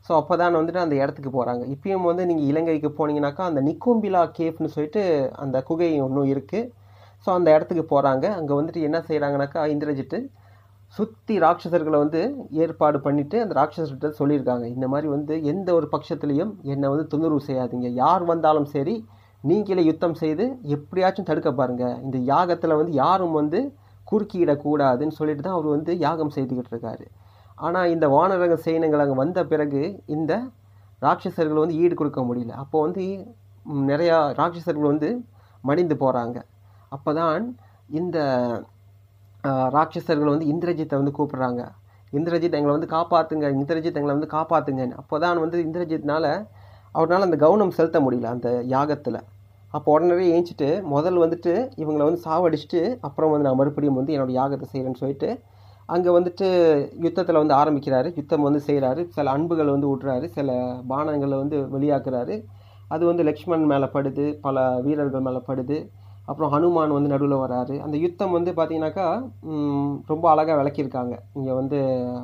ஸோ 0.06 0.12
அப்போ 0.21 0.35
தான் 0.40 0.56
வந்துட்டு 0.59 0.83
அந்த 0.85 0.97
இடத்துக்கு 1.02 1.30
போகிறாங்க 1.37 1.62
இப்பயும் 1.75 2.09
வந்து 2.09 2.25
நீங்கள் 2.30 2.49
இலங்கைக்கு 2.50 2.90
போனீங்கன்னாக்கா 2.99 3.45
அந்த 3.50 3.61
நிக்கும்பிலா 3.68 4.23
கேஃப்னு 4.38 4.73
சொல்லிட்டு 4.75 5.02
அந்த 5.45 5.56
குகை 5.68 5.88
ஒன்றும் 6.06 6.30
இருக்குது 6.35 6.71
ஸோ 7.25 7.28
அந்த 7.38 7.49
இடத்துக்கு 7.56 7.85
போகிறாங்க 7.92 8.26
அங்கே 8.38 8.54
வந்துட்டு 8.59 8.80
என்ன 8.88 8.99
செய்கிறாங்கனாக்கா 9.09 9.62
இந்திரஜித்து 9.75 10.18
சுற்றி 10.95 11.35
ராட்சசர்களை 11.45 11.99
வந்து 12.02 12.21
ஏற்பாடு 12.64 12.99
பண்ணிவிட்டு 13.06 13.37
அந்த 13.45 13.54
ராட்சசர்கிட்ட 13.59 14.11
சொல்லியிருக்காங்க. 14.21 14.66
இந்த 14.75 14.87
மாதிரி 14.92 15.09
வந்து 15.14 15.35
எந்த 15.52 15.68
ஒரு 15.78 15.87
பட்சத்துலேயும் 15.95 16.52
என்னை 16.73 16.87
வந்து 16.92 17.06
தொந்தரவு 17.12 17.42
செய்யாதீங்க. 17.49 17.88
யார் 18.02 18.25
வந்தாலும் 18.33 18.68
சரி 18.75 18.95
நீங்களே 19.49 19.83
யுத்தம் 19.88 20.19
செய்து 20.23 20.45
எப்படியாச்சும் 20.76 21.29
தடுக்க 21.31 21.50
பாருங்கள் 21.61 21.97
இந்த 22.07 22.19
யாகத்தில் 22.33 22.79
வந்து 22.81 22.93
யாரும் 23.05 23.35
வந்து 23.41 23.61
குறுக்கிடக்கூடாதுன்னு 24.11 25.17
சொல்லிட்டு 25.19 25.43
தான் 25.47 25.57
அவர் 25.57 25.69
வந்து 25.76 25.93
யாகம் 26.05 26.35
செய்துக்கிட்டு 26.37 26.73
இருக்காரு. 26.75 27.07
ஆனால் 27.67 27.91
இந்த 27.95 28.07
வானரக 28.15 28.57
சைனங்கள் 28.67 29.03
அங்கே 29.05 29.17
வந்த 29.23 29.41
பிறகு 29.53 29.83
இந்த 30.17 30.33
ராட்சசர்கள் 31.05 31.62
வந்து 31.62 31.79
ஈடு 31.83 31.95
கொடுக்க 32.00 32.21
முடியல. 32.29 32.53
அப்போ 32.62 32.76
வந்து 32.87 33.05
நிறையா 33.91 34.17
ராட்சசர்கள் 34.41 34.91
வந்து 34.93 35.09
மடிந்து 35.69 35.97
போகிறாங்க 36.03 36.38
அப்போ 36.97 37.11
தான் 37.21 37.45
இந்த 38.00 38.19
ராட்சசர்கள் 39.76 40.33
வந்து 40.35 40.50
இந்திரஜித்தை 40.53 40.97
வந்து 41.00 41.17
கூப்பிட்றாங்க. 41.19 41.62
இந்திரஜித் 42.12 42.59
எங்களை 42.59 42.75
வந்து 42.76 42.93
காப்பாற்றுங்க 42.97 43.47
இந்திரஜித் 43.61 43.99
எங்களை 44.00 44.15
வந்து 44.19 44.35
காப்பாற்றுங்க 44.37 44.85
அப்போ 45.03 45.17
தான் 45.25 45.43
வந்து 45.45 45.59
இந்திரஜித்னால 45.69 46.26
அவரால் 46.99 47.26
அந்த 47.29 47.38
கவனம் 47.45 47.75
செலுத்த 47.79 47.99
முடியல 48.05 48.29
அந்த 48.35 48.50
யாகத்தில். 48.75 49.19
அப்போ 49.76 49.88
உடனே 49.95 50.26
ஏஞ்சிட்டு 50.37 50.68
முதல் 50.95 51.18
வந்துட்டு 51.25 51.52
இவங்களை 51.83 52.04
வந்து 52.09 52.23
சாவடிச்சுட்டு 52.26 52.80
அப்புறம் 53.06 53.33
வந்து 53.33 53.47
நான் 53.49 53.61
மறுபடியும் 53.61 53.99
வந்து 54.00 54.14
என்னோடய 54.16 54.38
யாகத்தை 54.40 54.66
செய்கிறேன்னு 54.73 55.02
சொல்லிட்டு 55.02 55.30
அங்கே 55.95 56.11
வந்துட்டு 56.16 56.47
யுத்தத்தில் 57.04 57.40
வந்து 57.40 57.54
ஆரம்பிக்கிறாரு. 57.59 58.09
யுத்தம் 58.18 58.47
வந்து 58.47 58.61
செய்கிறாரு 58.68 59.00
சில 59.16 59.33
அன்புகளை 59.37 59.71
வந்து 59.75 59.90
விட்றாரு 59.90 60.26
சில 60.37 60.49
பானங்களை 60.92 61.37
வந்து 61.42 61.59
வெளியாக்குறாரு. 61.75 62.37
அது 62.95 63.02
வந்து 63.11 63.23
லக்ஷ்மண் 63.28 63.66
மேலே 63.73 63.87
படுது 63.95 64.25
பல 64.47 64.64
வீரர்கள் 64.87 65.26
மேலே 65.28 65.40
படுது. 65.50 65.78
அப்புறம் 66.30 66.50
ஹனுமான் 66.54 66.97
வந்து 66.97 67.12
நடுவில் 67.12 67.42
வராரு. 67.42 67.75
அந்த 67.85 67.97
யுத்தம் 68.04 68.35
வந்து 68.37 68.50
பார்த்தீங்கன்னாக்கா 68.59 69.06
ரொம்ப 70.12 70.25
அழகாக 70.33 70.56
விளக்கியிருக்காங்க. 70.61 71.14
இங்கே 71.38 71.52
வந்து 71.61 71.78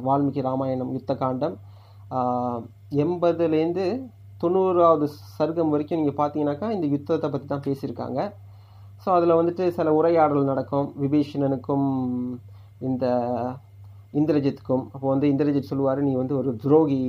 வால்மீகி 0.06 0.42
ராமாயணம் 0.48 0.92
யுத்த 0.96 1.14
காண்டம். 1.22 1.56
எண்பதுலேருந்து 3.04 3.86
தொண்ணூறாவது 4.42 5.06
சர்க்கம் 5.38 5.72
வரைக்கும் 5.74 6.00
நீங்கள் 6.00 6.18
பார்த்தீங்கன்னாக்கா 6.20 6.68
இந்த 6.76 6.86
யுத்தத்தை 6.94 7.28
பற்றி 7.32 7.46
தான் 7.48 7.66
பேசியிருக்காங்க. 7.66 8.20
ஸோ 9.02 9.08
அதில் 9.16 9.38
வந்துட்டு 9.40 9.64
சில 9.76 9.92
உரையாடல் 9.98 10.50
நடக்கும். 10.52 10.88
விபீஷணனுக்கும் 11.02 11.88
இந்த 12.88 13.04
இந்திரஜித்துக்கும். 14.20 14.84
அப்போ 14.94 15.06
வந்து 15.12 15.26
இந்திரஜித் 15.32 15.70
சொல்லுவார் 15.70 16.00
நீ 16.08 16.12
வந்து 16.22 16.34
ஒரு 16.40 16.50
துரோகி. 16.64 17.02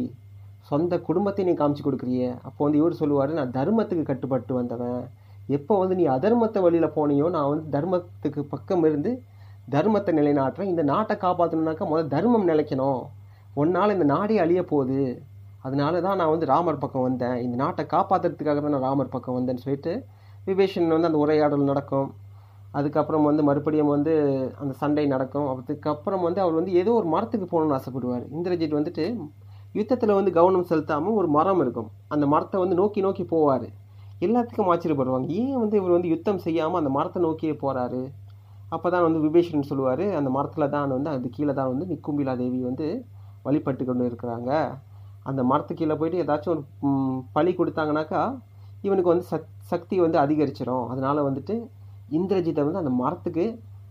சொந்த 0.69 0.97
குடும்பத்தை 1.07 1.43
நீ 1.47 1.53
காமிச்சு 1.59 1.83
கொடுக்குறிய. 1.85 2.23
அப்போ 2.47 2.61
வந்து 2.65 2.79
இவர் 2.81 2.99
சொல்லுவார் 3.01 3.31
நான் 3.39 3.55
தர்மத்துக்கு 3.57 4.03
கட்டுப்பட்டு 4.09 4.53
வந்தவன். 4.59 5.01
எப்போ 5.57 5.73
வந்து 5.81 5.95
நீ 5.99 6.05
அதர்மத்தை 6.15 6.59
வழியில் 6.65 6.93
போனியோ 6.97 7.27
நான் 7.35 7.49
வந்து 7.51 7.65
தர்மத்துக்கு 7.75 8.41
பக்கம் 8.53 8.85
இருந்து 8.89 9.11
தர்மத்தை 9.75 10.11
நிலைநாட்டுறேன். 10.19 10.71
இந்த 10.73 10.83
நாட்டை 10.91 11.15
காப்பாற்றணுன்னாக்கா 11.25 11.85
முதல் 11.91 12.13
தர்மம் 12.15 12.49
நிலைக்கணும். 12.51 13.01
ஒன்னால் 13.61 13.95
இந்த 13.95 14.05
நாடே 14.15 14.37
அழிய 14.43 14.61
போகுது. 14.71 15.01
அதனால 15.65 16.01
தான் 16.05 16.19
நான் 16.21 16.33
வந்து 16.33 16.49
ராமர் 16.53 16.81
பக்கம் 16.83 17.05
வந்தேன். 17.07 17.37
இந்த 17.45 17.55
நாட்டை 17.63 17.83
காப்பாற்றுறதுக்காக 17.93 18.61
தான் 18.63 18.75
நான் 18.75 18.87
ராமர் 18.89 19.13
பக்கம் 19.15 19.37
வந்தேன்னு 19.37 19.63
சொல்லிட்டு 19.65 19.93
விபீஷன் 20.47 20.93
வந்து 20.95 21.09
அந்த 21.09 21.19
உரையாடல் 21.25 21.69
நடக்கும். 21.71 22.09
அதுக்கப்புறம் 22.79 23.27
வந்து 23.29 23.43
மறுபடியும் 23.49 23.91
வந்து 23.95 24.13
அந்த 24.61 24.73
சண்டை 24.81 25.05
நடக்கும். 25.13 25.47
அதுக்கப்புறம் 25.53 26.23
வந்து 26.27 26.39
அவர் 26.45 26.57
வந்து 26.59 26.71
ஏதோ 26.81 26.91
ஒரு 27.01 27.07
மரத்துக்கு 27.15 27.47
போகணும்னு 27.51 27.77
ஆசைப்படுவார். 27.79 28.25
இந்திரஜித் 28.37 28.77
வந்துட்டு 28.79 29.05
யுத்தத்தில் 29.79 30.17
வந்து 30.19 30.31
கவனம் 30.39 30.67
செலுத்தாமல் 30.71 31.17
ஒரு 31.19 31.27
மரம் 31.37 31.61
இருக்கும். 31.63 31.89
அந்த 32.13 32.25
மரத்தை 32.33 32.57
வந்து 32.63 32.75
நோக்கி 32.81 32.99
நோக்கி 33.05 33.23
போவார். 33.33 33.67
எல்லாத்துக்கும் 34.25 34.69
ஆச்சரியப்படுவாங்க. 34.73 35.27
ஏன் 35.41 35.57
வந்து 35.61 35.75
இவர் 35.79 35.95
வந்து 35.95 36.11
யுத்தம் 36.13 36.41
செய்யாமல் 36.45 36.79
அந்த 36.81 36.91
மரத்தை 36.97 37.19
நோக்கியே 37.27 37.53
போகிறாரு 37.63 38.01
அப்போ 38.75 38.87
தான் 38.93 39.05
வந்து 39.05 39.19
விபீஷன் 39.25 39.67
சொல்லுவார் 39.69 40.03
அந்த 40.19 40.29
மரத்தில் 40.35 40.71
தான் 40.75 40.93
வந்து 40.95 41.09
அது 41.15 41.27
கீழே 41.35 41.53
தான் 41.59 41.71
வந்து 41.71 41.85
நிக்கும்பிலா 41.91 42.33
தேவி 42.41 42.59
வந்து 42.69 42.87
வழிபட்டு 43.45 43.83
கொண்டு 43.89 44.07
இருக்கிறாங்க. 44.09 44.51
அந்த 45.29 45.41
மரத்து 45.51 45.73
கீழே 45.79 45.95
போயிட்டு 45.99 46.23
ஏதாச்சும் 46.23 46.53
ஒரு 46.53 46.63
பழி 47.35 47.51
கொடுத்தாங்கனாக்கா 47.59 48.21
இவனுக்கு 48.87 49.11
வந்து 49.13 49.27
சக் 49.33 49.51
சக்தி 49.71 49.95
வந்து 50.05 50.17
அதிகரிச்சிடும் 50.23 50.87
அதனால 50.93 51.17
வந்துட்டு 51.27 51.55
இந்திரஜித்தை 52.17 52.63
வந்து 52.67 52.81
அந்த 52.83 52.93
மரத்துக்கு 53.03 53.45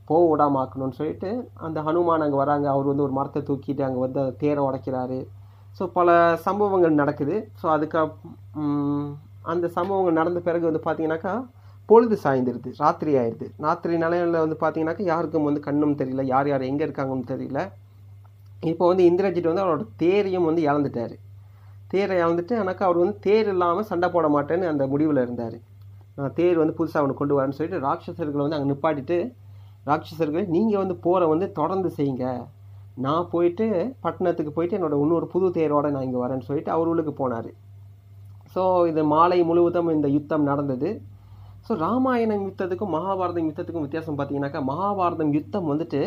போக 0.09 0.23
விடாம 0.31 0.59
ஆக்கணும்னு 0.63 0.99
சொல்லிட்டு 0.99 1.31
அந்த 1.67 1.79
ஹனுமான் 1.87 2.25
அங்கே 2.25 2.39
வராங்க. 2.41 2.67
அவர் 2.75 2.91
வந்து 2.91 3.05
ஒரு 3.07 3.15
மரத்தை 3.19 3.41
தூக்கிட்டு 3.49 3.83
அங்கே 3.87 4.01
வந்து 4.05 4.23
தேரை 4.43 4.63
உடைக்கிறாரு. 4.69 5.19
ஸோ 5.79 5.83
பல 5.99 6.09
சம்பவங்கள் 6.47 7.01
நடக்குது. 7.03 7.37
ஸோ 7.61 7.67
அதுக்கு 7.77 7.99
அந்த 9.53 9.67
சம்பவங்கள் 9.77 10.19
நடந்த 10.21 10.41
பிறகு 10.49 10.69
வந்து 10.71 10.83
பார்த்தீங்கன்னாக்கா 10.87 11.35
பொழுது 11.89 12.17
சாய்ந்துருது. 12.25 12.71
ராத்திரி 12.83 13.13
ஆயிடுது 13.21 13.47
ராத்திரி 13.67 13.95
நிலையில 14.05 14.43
வந்து 14.45 14.59
பார்த்தீங்கன்னாக்கா 14.61 15.07
யாருக்கும் 15.13 15.49
வந்து 15.49 15.63
கண்ணும் 15.69 15.97
தெரியல. 16.03 16.25
யார் 16.35 16.51
யார் 16.51 16.69
எங்கே 16.71 16.85
இருக்காங்கன்னு 16.89 17.27
தெரியல. 17.33 17.61
இப்போ 18.71 18.85
வந்து 18.91 19.05
இந்திரஜித் 19.11 19.51
வந்து 19.51 19.65
அவரோட 19.65 19.85
தேரையும் 20.03 20.49
வந்து 20.49 20.63
இழந்துட்டார். 20.71 21.15
தேரை 21.93 22.15
இழந்துட்டு 22.23 22.55
ஆனாக்கா 22.61 22.85
அவர் 22.89 23.01
வந்து 23.03 23.17
தேர் 23.27 23.49
இல்லாமல் 23.53 23.89
சண்டை 23.91 24.09
போட 24.15 24.27
மாட்டேன்னு 24.35 24.67
அந்த 24.73 24.85
முடிவில் 24.93 25.21
இருந்தார். 25.25 25.57
நான் 26.19 26.35
தேர் 26.39 26.61
வந்து 26.61 26.75
புதுசாக 26.79 27.01
அவனை 27.03 27.15
கொண்டு 27.19 27.37
வரேன்னு 27.37 27.57
சொல்லிட்டு 27.59 27.85
ராட்சசர்களை 27.87 28.43
வந்து 28.45 28.57
அங்கே 28.59 28.71
நிப்பாட்டிட்டு 28.73 29.19
ராட்சசர்கள் 29.89 30.47
நீங்கள் 30.57 30.83
வந்து 30.83 30.97
போகிற 31.07 31.29
வந்து 31.33 31.47
தொடர்ந்து 31.61 31.91
செய்யுங்க. 31.99 32.27
நான் 33.05 33.29
போயிட்டு 33.35 33.67
பட்டணத்துக்கு 34.05 34.53
போயிட்டு 34.57 34.77
என்னோடய 34.79 35.05
இன்னொரு 35.05 35.27
புது 35.35 35.47
தேரோடு 35.59 35.93
நான் 35.95 36.07
இங்கே 36.09 36.21
வரேன்னு 36.25 36.49
சொல்லிட்டு 36.49 36.75
அவர் 36.75 36.91
உள்ளுக்கு 36.93 37.15
போனார். 37.23 37.51
ஸோ 38.55 38.63
இது 38.91 39.03
மாலை 39.15 39.39
முழுவதும் 39.51 39.95
இந்த 39.97 40.09
யுத்தம் 40.17 40.49
நடந்தது. 40.51 40.91
ஸோ 41.67 41.73
ராமாயணம் 41.85 42.45
யுத்தத்துக்கும் 42.49 42.95
மகாபாரதம் 42.97 43.49
யுத்தத்துக்கும் 43.49 43.87
வித்தியாசம் 43.87 44.17
பார்த்தீங்கன்னாக்கா 44.19 44.63
மகாபாரதம் 44.73 45.33
யுத்தம் 45.39 45.71
வந்துட்டு 45.73 46.01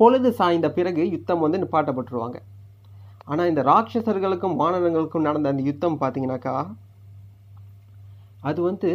பொழுது 0.00 0.28
சாய்ந்த 0.38 0.68
பிறகு 0.78 1.02
யுத்தம் 1.14 1.42
வந்து 1.44 1.60
நிப்பாட்டப்பட்டுருவாங்க. 1.62 2.38
ஆனால் 3.30 3.50
இந்த 3.50 3.62
ராட்சசர்களுக்கும் 3.70 4.56
வானரங்களுக்கும் 4.60 5.26
நடந்த 5.28 5.52
அந்த 5.52 5.64
யுத்தம் 5.70 5.98
பார்த்தீங்கன்னாக்கா 6.02 6.54
அது 8.48 8.60
வந்து 8.68 8.90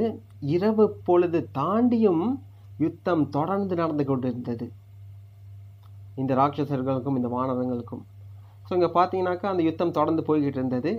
இரவு 0.56 0.86
பொழுது 1.08 1.40
தாண்டியும் 1.58 2.24
யுத்தம் 2.84 3.24
தொடர்ந்து 3.36 3.74
நடந்து 3.82 4.04
கொண்டிருந்தது. 4.10 4.66
இந்த 6.22 6.32
ராட்சசர்களுக்கும் 6.40 7.18
இந்த 7.20 7.30
வானரங்களுக்கும். 7.36 8.04
ஸோ 8.68 8.72
இங்கே 8.78 8.90
பார்த்தீங்கன்னாக்கா 8.98 9.48
அந்த 9.54 9.64
யுத்தம் 9.70 9.96
தொடர்ந்து 9.98 10.24
போய்கிட்டு 10.28 10.60
இருந்தது. 10.60 10.92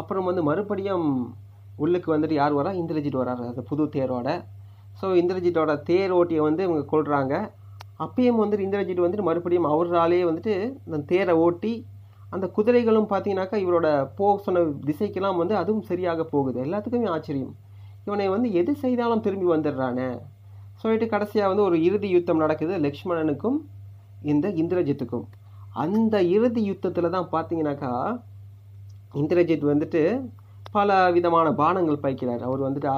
அப்புறம் 0.00 0.28
வந்து 0.28 0.42
மறுபடியும் 0.48 1.08
உள்ளுக்கு 1.84 2.08
வந்துட்டு 2.14 2.36
யார் 2.40 2.58
வரா? 2.58 2.70
இந்திரஜித் 2.80 3.20
வராரு. 3.22 3.44
அந்த 3.52 3.62
புது 3.70 3.84
தேரோட. 3.96 4.28
ஸோ 5.00 5.08
இந்திரஜித்தோட 5.22 5.72
தேர் 5.90 6.14
ஓட்டியை 6.18 6.42
வந்து 6.48 6.62
இவங்க 6.66 6.84
கொள்கிறாங்க 6.92 7.34
அப்பயும் 7.98 8.40
வந்துட்டு 8.42 8.66
இந்திரஜித் 8.66 9.04
வந்துட்டு 9.04 9.28
மறுபடியும் 9.28 9.70
அவராலே 9.74 10.20
வந்துட்டு 10.30 10.54
அந்த 10.86 11.04
தேரை 11.12 11.34
ஓட்டி 11.46 11.72
அந்த 12.30 12.46
குதிரைகளும் 12.56 13.10
பார்த்தீங்கன்னாக்கா 13.10 13.58
இவரோட 13.64 13.88
போக 14.16 14.42
சொன்ன 14.42 14.64
திசைக்கெல்லாம் 14.88 15.36
வந்து 15.36 15.54
அதுவும் 15.56 15.86
சரியாக 15.90 16.24
போகுது. 16.24 16.58
எல்லாத்துக்குமே 16.64 17.08
ஆச்சரியம். 17.08 17.54
இவனை 18.04 18.28
வந்து 18.28 18.48
எது 18.52 18.72
செய்தாலும் 18.74 19.20
திரும்பி 19.20 19.46
வந்துடுறானே. 19.46 20.08
சொல்லிட்டு 20.74 21.06
கடைசியாக 21.06 21.50
வந்து 21.50 21.62
ஒரு 21.62 21.76
இறுதி 21.82 22.08
யுத்தம் 22.08 22.36
நடக்குது 22.36 22.74
லக்ஷ்மணனுக்கும் 22.78 23.58
இந்த 24.22 24.48
இந்திரஜித்துக்கும். 24.48 25.26
அந்த 25.84 26.22
இறுதி 26.22 26.62
யுத்தத்தில் 26.62 27.14
தான் 27.16 27.28
பார்த்தீங்கன்னாக்கா 27.32 27.92
இந்திரஜித் 29.14 29.70
வந்துட்டு 29.72 30.02
பல 30.72 30.96
விதமான 31.10 31.48
பானங்கள் 31.52 32.02
பாய்க்கிறார் 32.02 32.42
அவர் 32.48 32.66
வந்துட்டு 32.66 32.90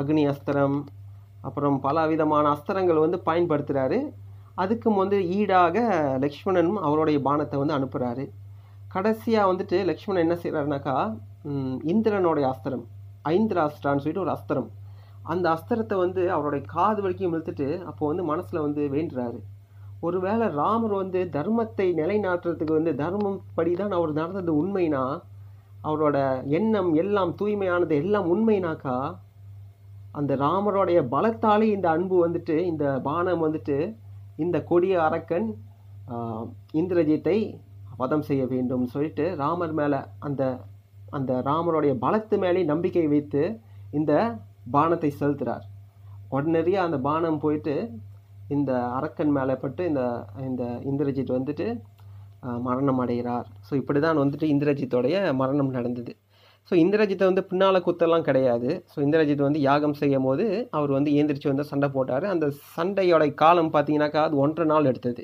அக்னி 0.00 0.22
அஸ்திரம் 0.32 0.76
அப்புறம் 1.40 1.76
பல 1.80 2.06
விதமான 2.06 2.44
அஸ்திரங்கள் 2.54 3.04
வந்து 3.04 3.18
பயன்படுத்துகிறாரு 3.28 3.98
அதுக்கும் 4.56 5.00
வந்து 5.02 5.18
ஈடாக 5.38 5.78
லக்ஷ்மணனும் 6.24 6.80
அவருடைய 6.86 7.18
பானத்தை 7.28 7.58
வந்து 7.58 7.76
அனுப்புகிறாரு 7.78 8.24
கடைசியாக 8.94 9.50
வந்துட்டு 9.50 9.78
லக்ஷ்மணன் 9.84 10.24
என்ன 10.26 10.36
செய்கிறாருனாக்கா 10.42 10.96
இந்திரனுடைய 11.92 12.46
அஸ்திரம் 12.52 12.84
ஐந்திராஸ்திரான்னு 13.32 14.02
சொல்லிட்டு 14.02 14.24
ஒரு 14.24 14.32
அஸ்திரம். 14.34 14.68
அந்த 15.22 15.46
அஸ்திரத்தை 15.54 15.96
வந்து 15.96 16.22
அவருடைய 16.34 16.62
காது 16.74 17.00
வரைக்கும் 17.04 17.32
இழுத்துட்டு 17.32 17.68
அப்போ 17.90 18.02
வந்து 18.06 18.24
மனசில் 18.30 18.64
வந்து 18.66 18.82
வேண்டுறாரு. 18.96 19.38
ஒருவேளை 20.06 20.46
ராமர் 20.60 20.94
வந்து 21.02 21.20
தர்மத்தை 21.36 21.86
நிலைநாட்டுறதுக்கு 22.00 22.78
வந்து 22.78 22.92
தர்மம் 23.02 23.38
படி 23.56 23.72
தான் 23.74 23.96
அவர் 23.98 24.12
நடந்தது 24.20 24.52
உண்மைனா 24.62 25.04
அவரோட 25.84 26.18
எண்ணம் 26.58 26.90
எல்லாம் 27.02 27.32
தூய்மையானது 27.40 27.96
எல்லாம் 28.02 28.28
உண்மைனாக்கா 28.34 28.96
அந்த 30.12 30.32
ராமருடைய 30.36 31.00
பலத்தாலே 31.14 31.66
இந்த 31.76 31.86
அன்பு 31.90 32.16
வந்துட்டு 32.26 32.56
இந்த 32.72 32.84
பானம் 33.00 33.44
வந்துட்டு 33.46 33.76
இந்த 34.44 34.56
கொடிய 34.70 34.96
அரக்கன் 35.06 35.48
இந்திரஜித்தை 36.80 37.38
வதம் 37.96 38.26
செய்ய 38.28 38.42
வேண்டும் 38.46 38.84
சொல்லிட்டு 38.86 39.24
ராமர் 39.42 39.74
மேலே 39.80 39.98
அந்த 40.26 40.42
அந்த 41.16 41.32
ராமருடைய 41.48 41.92
பலத்து 42.04 42.36
மேலே 42.44 42.62
நம்பிக்கை 42.72 43.06
வைத்து 43.14 43.42
இந்த 43.90 44.12
பானத்தை 44.72 45.10
செலுத்துகிறார் 45.20 45.64
உடனடியாக 46.28 46.86
அந்த 46.88 46.98
பானம் 47.08 47.42
போயிட்டு 47.44 47.74
இந்த 48.56 48.72
அரக்கன் 48.98 49.32
மேலே 49.36 49.54
பட்டு 49.62 49.82
இந்த 49.90 50.02
இந்த 50.48 50.64
இந்திரஜித் 50.90 51.36
வந்துட்டு 51.36 51.66
மரணம் 52.66 53.00
அடைகிறார். 53.02 53.46
ஸோ 53.66 53.72
இப்படி 53.74 54.00
தான் 54.00 54.20
வந்துட்டு 54.22 54.46
இந்திரஜித்தோடைய 54.54 55.16
மரணம் 55.40 55.74
நடந்தது. 55.76 56.12
ஸோ 56.70 56.74
இந்திரஜித்தை 56.84 57.26
வந்து 57.30 57.42
பின்னால் 57.50 57.84
குத்தெல்லாம் 57.86 58.24
கிடையாது. 58.28 58.70
ஸோ 58.92 58.96
இந்திரஜித் 59.04 59.46
வந்து 59.46 59.60
யாகம் 59.68 59.96
செய்யும் 60.00 60.26
போது 60.28 60.44
அவர் 60.78 60.90
வந்து 60.96 61.10
ஏந்திரிச்சு 61.18 61.48
வந்து 61.52 61.64
சண்டை 61.70 61.88
போட்டார். 61.94 62.24
அந்த 62.34 62.46
சண்டையோட 62.76 63.26
காலம் 63.42 63.70
பார்த்தீங்கன்னாக்கா 63.74 64.22
அது 64.28 64.36
ஒன்றரை 64.44 64.66
நாள் 64.72 64.88
எடுத்தது. 64.90 65.22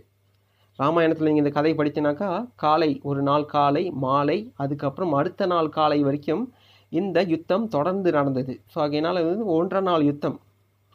ராமாயணத்தில் 0.78 1.28
நீங்கள் 1.28 1.44
இந்த 1.44 1.52
கதை 1.56 1.72
படிச்சினாக்கா 1.80 2.28
காலை 2.64 2.88
ஒரு 3.10 3.20
நாள் 3.28 3.44
காலை 3.56 3.82
மாலை 4.04 4.38
அதுக்கப்புறம் 4.62 5.12
அடுத்த 5.20 5.46
நாள் 5.52 5.68
காலை 5.78 5.98
வரைக்கும் 6.08 6.44
இந்த 6.92 7.18
யுத்தம் 7.34 7.66
தொடர்ந்து 7.76 8.10
நடந்தது. 8.18 8.54
ஸோ 8.72 8.78
அதனால் 8.86 9.20
வந்து 9.28 9.46
ஒன்றரை 9.58 9.82
நாள் 9.90 10.06
யுத்தம். 10.10 10.38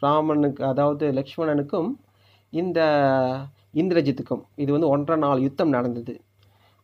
ராமனுக்கு 0.01 0.63
அதாவது 0.71 1.05
லக்ஷ்மணனுக்கும் 1.19 1.89
இந்த 2.53 2.79
இந்திரஜித்துக்கும் 3.81 4.43
இது 4.63 4.69
வந்து 4.75 4.91
ஒன்றரை 4.95 5.17
நாள் 5.25 5.45
யுத்தம் 5.47 5.75
நடந்தது. 5.77 6.13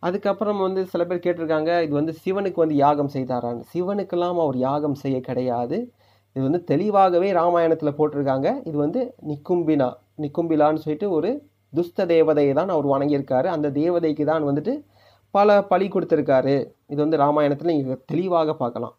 அதுக்கப்புறம் 0.07 0.59
வந்து 0.65 0.81
சில 0.93 1.01
பேர் 1.09 1.23
கேட்டிருக்காங்க 1.25 1.71
இது 1.85 1.93
வந்து 1.99 2.13
சிவனுக்கு 2.23 2.59
வந்து 2.63 2.77
யாகம் 2.85 3.11
செய்தாரான்னு 3.15 3.63
சிவனுக்கெல்லாம் 3.73 4.41
அவர் 4.45 4.57
யாகம் 4.67 4.97
செய்ய 5.03 5.17
கிடையாது. 5.27 5.77
இது 6.35 6.43
வந்து 6.47 6.61
தெளிவாகவே 6.71 7.29
ராமாயணத்தில் 7.39 7.97
போட்டிருக்காங்க. 7.99 8.47
இது 8.69 8.77
வந்து 8.85 9.01
நிக்கும்பினா 9.29 9.89
நிக்கும்பிலான்னு 10.23 10.83
சொல்லிட்டு 10.83 11.07
ஒரு 11.17 11.29
துஸ்த 11.73 12.05
தேவதையை 12.13 12.53
தான் 12.59 12.73
அவர் 12.75 12.87
வணங்கியிருக்காரு. 12.93 13.47
அந்த 13.55 13.67
தேவதைக்கு 13.79 14.25
தான் 14.31 14.45
வந்துட்டு 14.49 14.73
பல 15.33 15.55
பலி 15.71 15.87
கொடுத்துருக்காரு. 15.93 16.55
இது 16.91 16.99
வந்து 17.05 17.17
ராமாயணத்தில் 17.23 17.71
நீங்கள் 17.73 18.03
தெளிவாக 18.11 18.53
பார்க்கலாம். 18.61 18.95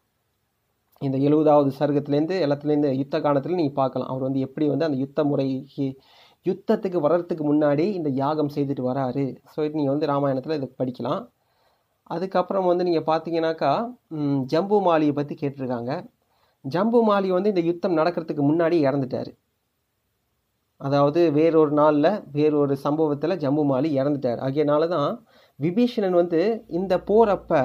இந்த 1.06 1.16
எழுபதாவது 1.28 1.70
சர்க்கத்துலேருந்து 1.80 2.36
எல்லாத்துலேருந்து 2.44 2.90
யுத்த 3.00 3.16
காலத்தில் 3.26 3.58
நீங்கள் 3.60 3.78
பார்க்கலாம். 3.82 4.10
அவர் 4.12 4.26
வந்து 4.28 4.40
எப்படி 4.46 4.66
வந்து 4.72 4.86
அந்த 4.88 4.98
யுத்த 5.04 5.20
முறைக்கு 5.30 5.86
யுத்தத்துக்கு 6.48 6.98
வர்றதுக்கு 7.06 7.44
முன்னாடி 7.50 7.84
இந்த 7.98 8.08
யாகம் 8.22 8.52
செய்துட்டு 8.56 8.84
வராரு. 8.90 9.24
ஸோ 9.52 9.58
இது 9.66 9.78
நீங்கள் 9.78 9.94
வந்து 9.94 10.10
ராமாயணத்தில் 10.12 10.58
இதை 10.58 10.68
படிக்கலாம். 10.80 11.22
அதுக்கப்புறம் 12.14 12.68
வந்து 12.70 12.86
நீங்கள் 12.88 13.08
பார்த்தீங்கன்னாக்கா 13.10 13.72
ஜம்பு 14.52 14.78
மாலியை 14.86 15.14
பற்றி 15.18 15.34
கேட்டிருக்காங்க. 15.40 15.92
ஜம்பு 16.64 17.00
மாலி 17.08 17.28
வந்து 17.36 17.50
இந்த 17.52 17.62
யுத்தம் 17.70 17.98
நடக்கிறதுக்கு 18.00 18.44
முன்னாடி 18.50 18.76
இறந்துட்டார். 18.88 19.30
அதாவது 20.80 21.20
வேறொரு 21.38 21.72
நாளில் 21.80 22.12
வேறொரு 22.36 22.74
சம்பவத்தில் 22.86 23.40
ஜம்பு 23.44 23.62
மாலி 23.70 23.88
இறந்துட்டார். 24.00 24.40
ஆகியனால 24.46 24.88
தான் 24.94 25.10
விபீஷணன் 25.58 26.16
வந்து 26.20 26.40
இந்த 26.78 26.94
போகிறப்ப 27.10 27.60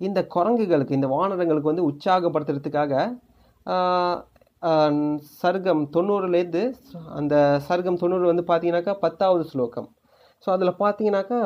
இந்த 0.00 0.20
குரங்குகளுக்கு 0.34 0.98
இந்த 0.98 1.08
வானரங்களுக்கு 1.14 1.72
வந்து 1.72 1.88
உற்சாகப்படுத்துறதுக்காக 1.90 2.92
சர்க்கம் 5.40 5.82
தொண்ணூறுலேருந்து 5.94 6.62
அந்த 7.18 7.34
சர்க்கம் 7.68 8.00
தொண்ணூறு 8.02 8.24
வந்து 8.30 8.44
பார்த்தீங்கன்னாக்கா 8.50 8.94
பத்தாவது 9.04 9.44
ஸ்லோகம். 9.52 9.88
ஸோ 10.44 10.48
அதில் 10.56 10.80
பார்த்தீங்கன்னாக்கா 10.82 11.40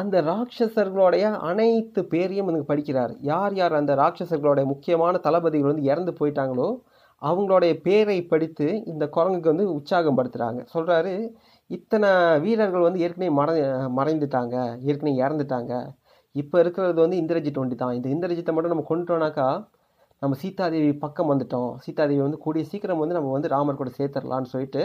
அந்த 0.00 0.16
ராட்சசர்களுடைய 0.30 1.24
அனைத்து 1.50 2.00
பேரையும் 2.12 2.48
எனக்கு 2.50 2.70
படிக்கிறார். 2.72 3.12
யார் 3.30 3.54
யார் 3.60 3.78
அந்த 3.80 3.92
ராட்சசர்களுடைய 4.02 4.64
முக்கியமான 4.72 5.14
தளபதிகள் 5.26 5.72
வந்து 5.72 5.88
இறந்து 5.92 6.12
போயிட்டாங்களோ 6.20 6.68
அவங்களுடைய 7.22 7.72
பேரை 7.86 8.18
படித்து 8.32 8.66
இந்த 8.92 9.04
குரங்குக்கு 9.14 9.52
வந்து 9.52 9.66
உற்சாகம் 9.76 10.18
படுத்துகிறாங்க 10.18 10.60
சொல்கிறாரு 10.74 11.14
இத்தனை 11.76 12.10
வீரர்கள் 12.44 12.86
வந்து 12.88 13.02
ஏற்கனவே 13.06 13.30
மறை 13.38 13.54
மறைந்துட்டாங்க 13.98 14.56
ஏற்கனவே 14.88 15.14
இறந்துட்டாங்க. 15.24 15.72
இப்போ 16.34 16.56
இருக்கிறது 16.62 17.00
வந்து 17.04 17.18
இந்திரஜித் 17.22 17.60
ஒண்டி 17.62 17.76
தான் 17.82 17.96
இந்த 17.98 18.08
இந்திரஜித்தை 18.14 18.52
மட்டும் 18.54 18.74
நம்ம 18.74 18.86
கொண்டுட்டோம்னாக்கா 18.90 19.48
நம்ம 20.22 20.36
சீதாதேவி 20.42 20.92
பக்கம் 21.04 21.30
வந்துட்டோம். 21.32 21.70
சீதாதேவி 21.84 22.22
வந்து 22.26 22.40
கூடிய 22.44 22.62
சீக்கிரம் 22.70 23.02
வந்து 23.02 23.16
நம்ம 23.18 23.32
வந்து 23.34 23.50
ராமர் 23.54 23.80
கூட 23.80 23.90
சேர்த்துடலான்னு 23.98 24.52
சொல்லிட்டு 24.52 24.82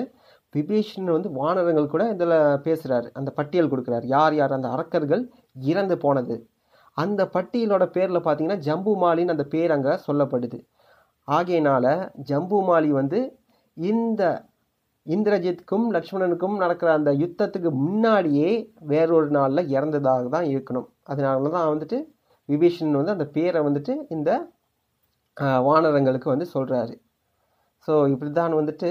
விபீஷன் 0.54 1.10
வந்து 1.16 1.30
வானரங்கள் 1.38 1.94
கூட 1.94 2.04
இதில் 2.16 2.36
பேசுகிறாரு 2.66 3.08
அந்த 3.20 3.30
பட்டியல் 3.38 3.72
கொடுக்குறாரு. 3.72 4.06
யார் 4.16 4.36
யார்? 4.40 4.56
அந்த 4.58 4.70
அரக்கர்கள் 4.76 5.24
இறந்து 5.72 5.96
போனது. 6.06 6.36
அந்த 6.98 7.22
பட்டியலோட 7.36 7.84
பேரில் 7.96 8.26
பார்த்தீங்கன்னா 8.26 8.60
ஜம்புமாலின்னு 8.68 9.36
அந்த 9.36 9.46
பேர் 9.54 9.76
அங்கே 9.78 9.94
சொல்லப்படுது. 10.08 10.60
ஆகையினால 11.28 11.86
ஜம்புமாலி 12.32 12.90
வந்து 13.02 13.20
இந்த 13.78 14.24
இந்திரஜித்துக்கும் 15.06 15.86
லக்ஷ்மணனுக்கும் 15.96 16.56
நடக்கிற 16.64 16.90
அந்த 16.98 17.12
யுத்தத்துக்கு 17.22 17.70
முன்னாடியே 17.84 18.52
வேறொரு 18.92 19.30
நாளில் 19.38 19.70
இறந்ததாக 19.78 20.30
தான் 20.36 20.48
இருக்கணும். 20.54 20.88
அதனால 21.12 21.50
தான் 21.58 21.72
வந்துட்டு 21.74 21.98
விபீஷன் 22.50 23.00
வந்து 23.00 23.16
அந்த 23.18 23.26
பேரை 23.38 23.60
வந்துட்டு 23.68 23.94
இந்த 24.16 24.30
வானரங்களுக்கு 25.68 26.28
வந்து 26.30 26.48
சொல்கிறாரு 26.54 26.96
ஸோ 27.88 27.94
இப்படி 28.12 28.32
தான் 28.32 28.54
வந்துட்டு 28.54 28.90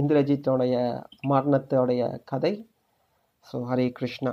இந்திரஜித்தோடைய 0.00 0.74
மரணத்தோடைய 1.28 2.02
கதை. 2.24 2.52
ஸோ 3.46 3.56
ஹரே 3.70 3.86
கிருஷ்ணா. 3.98 4.32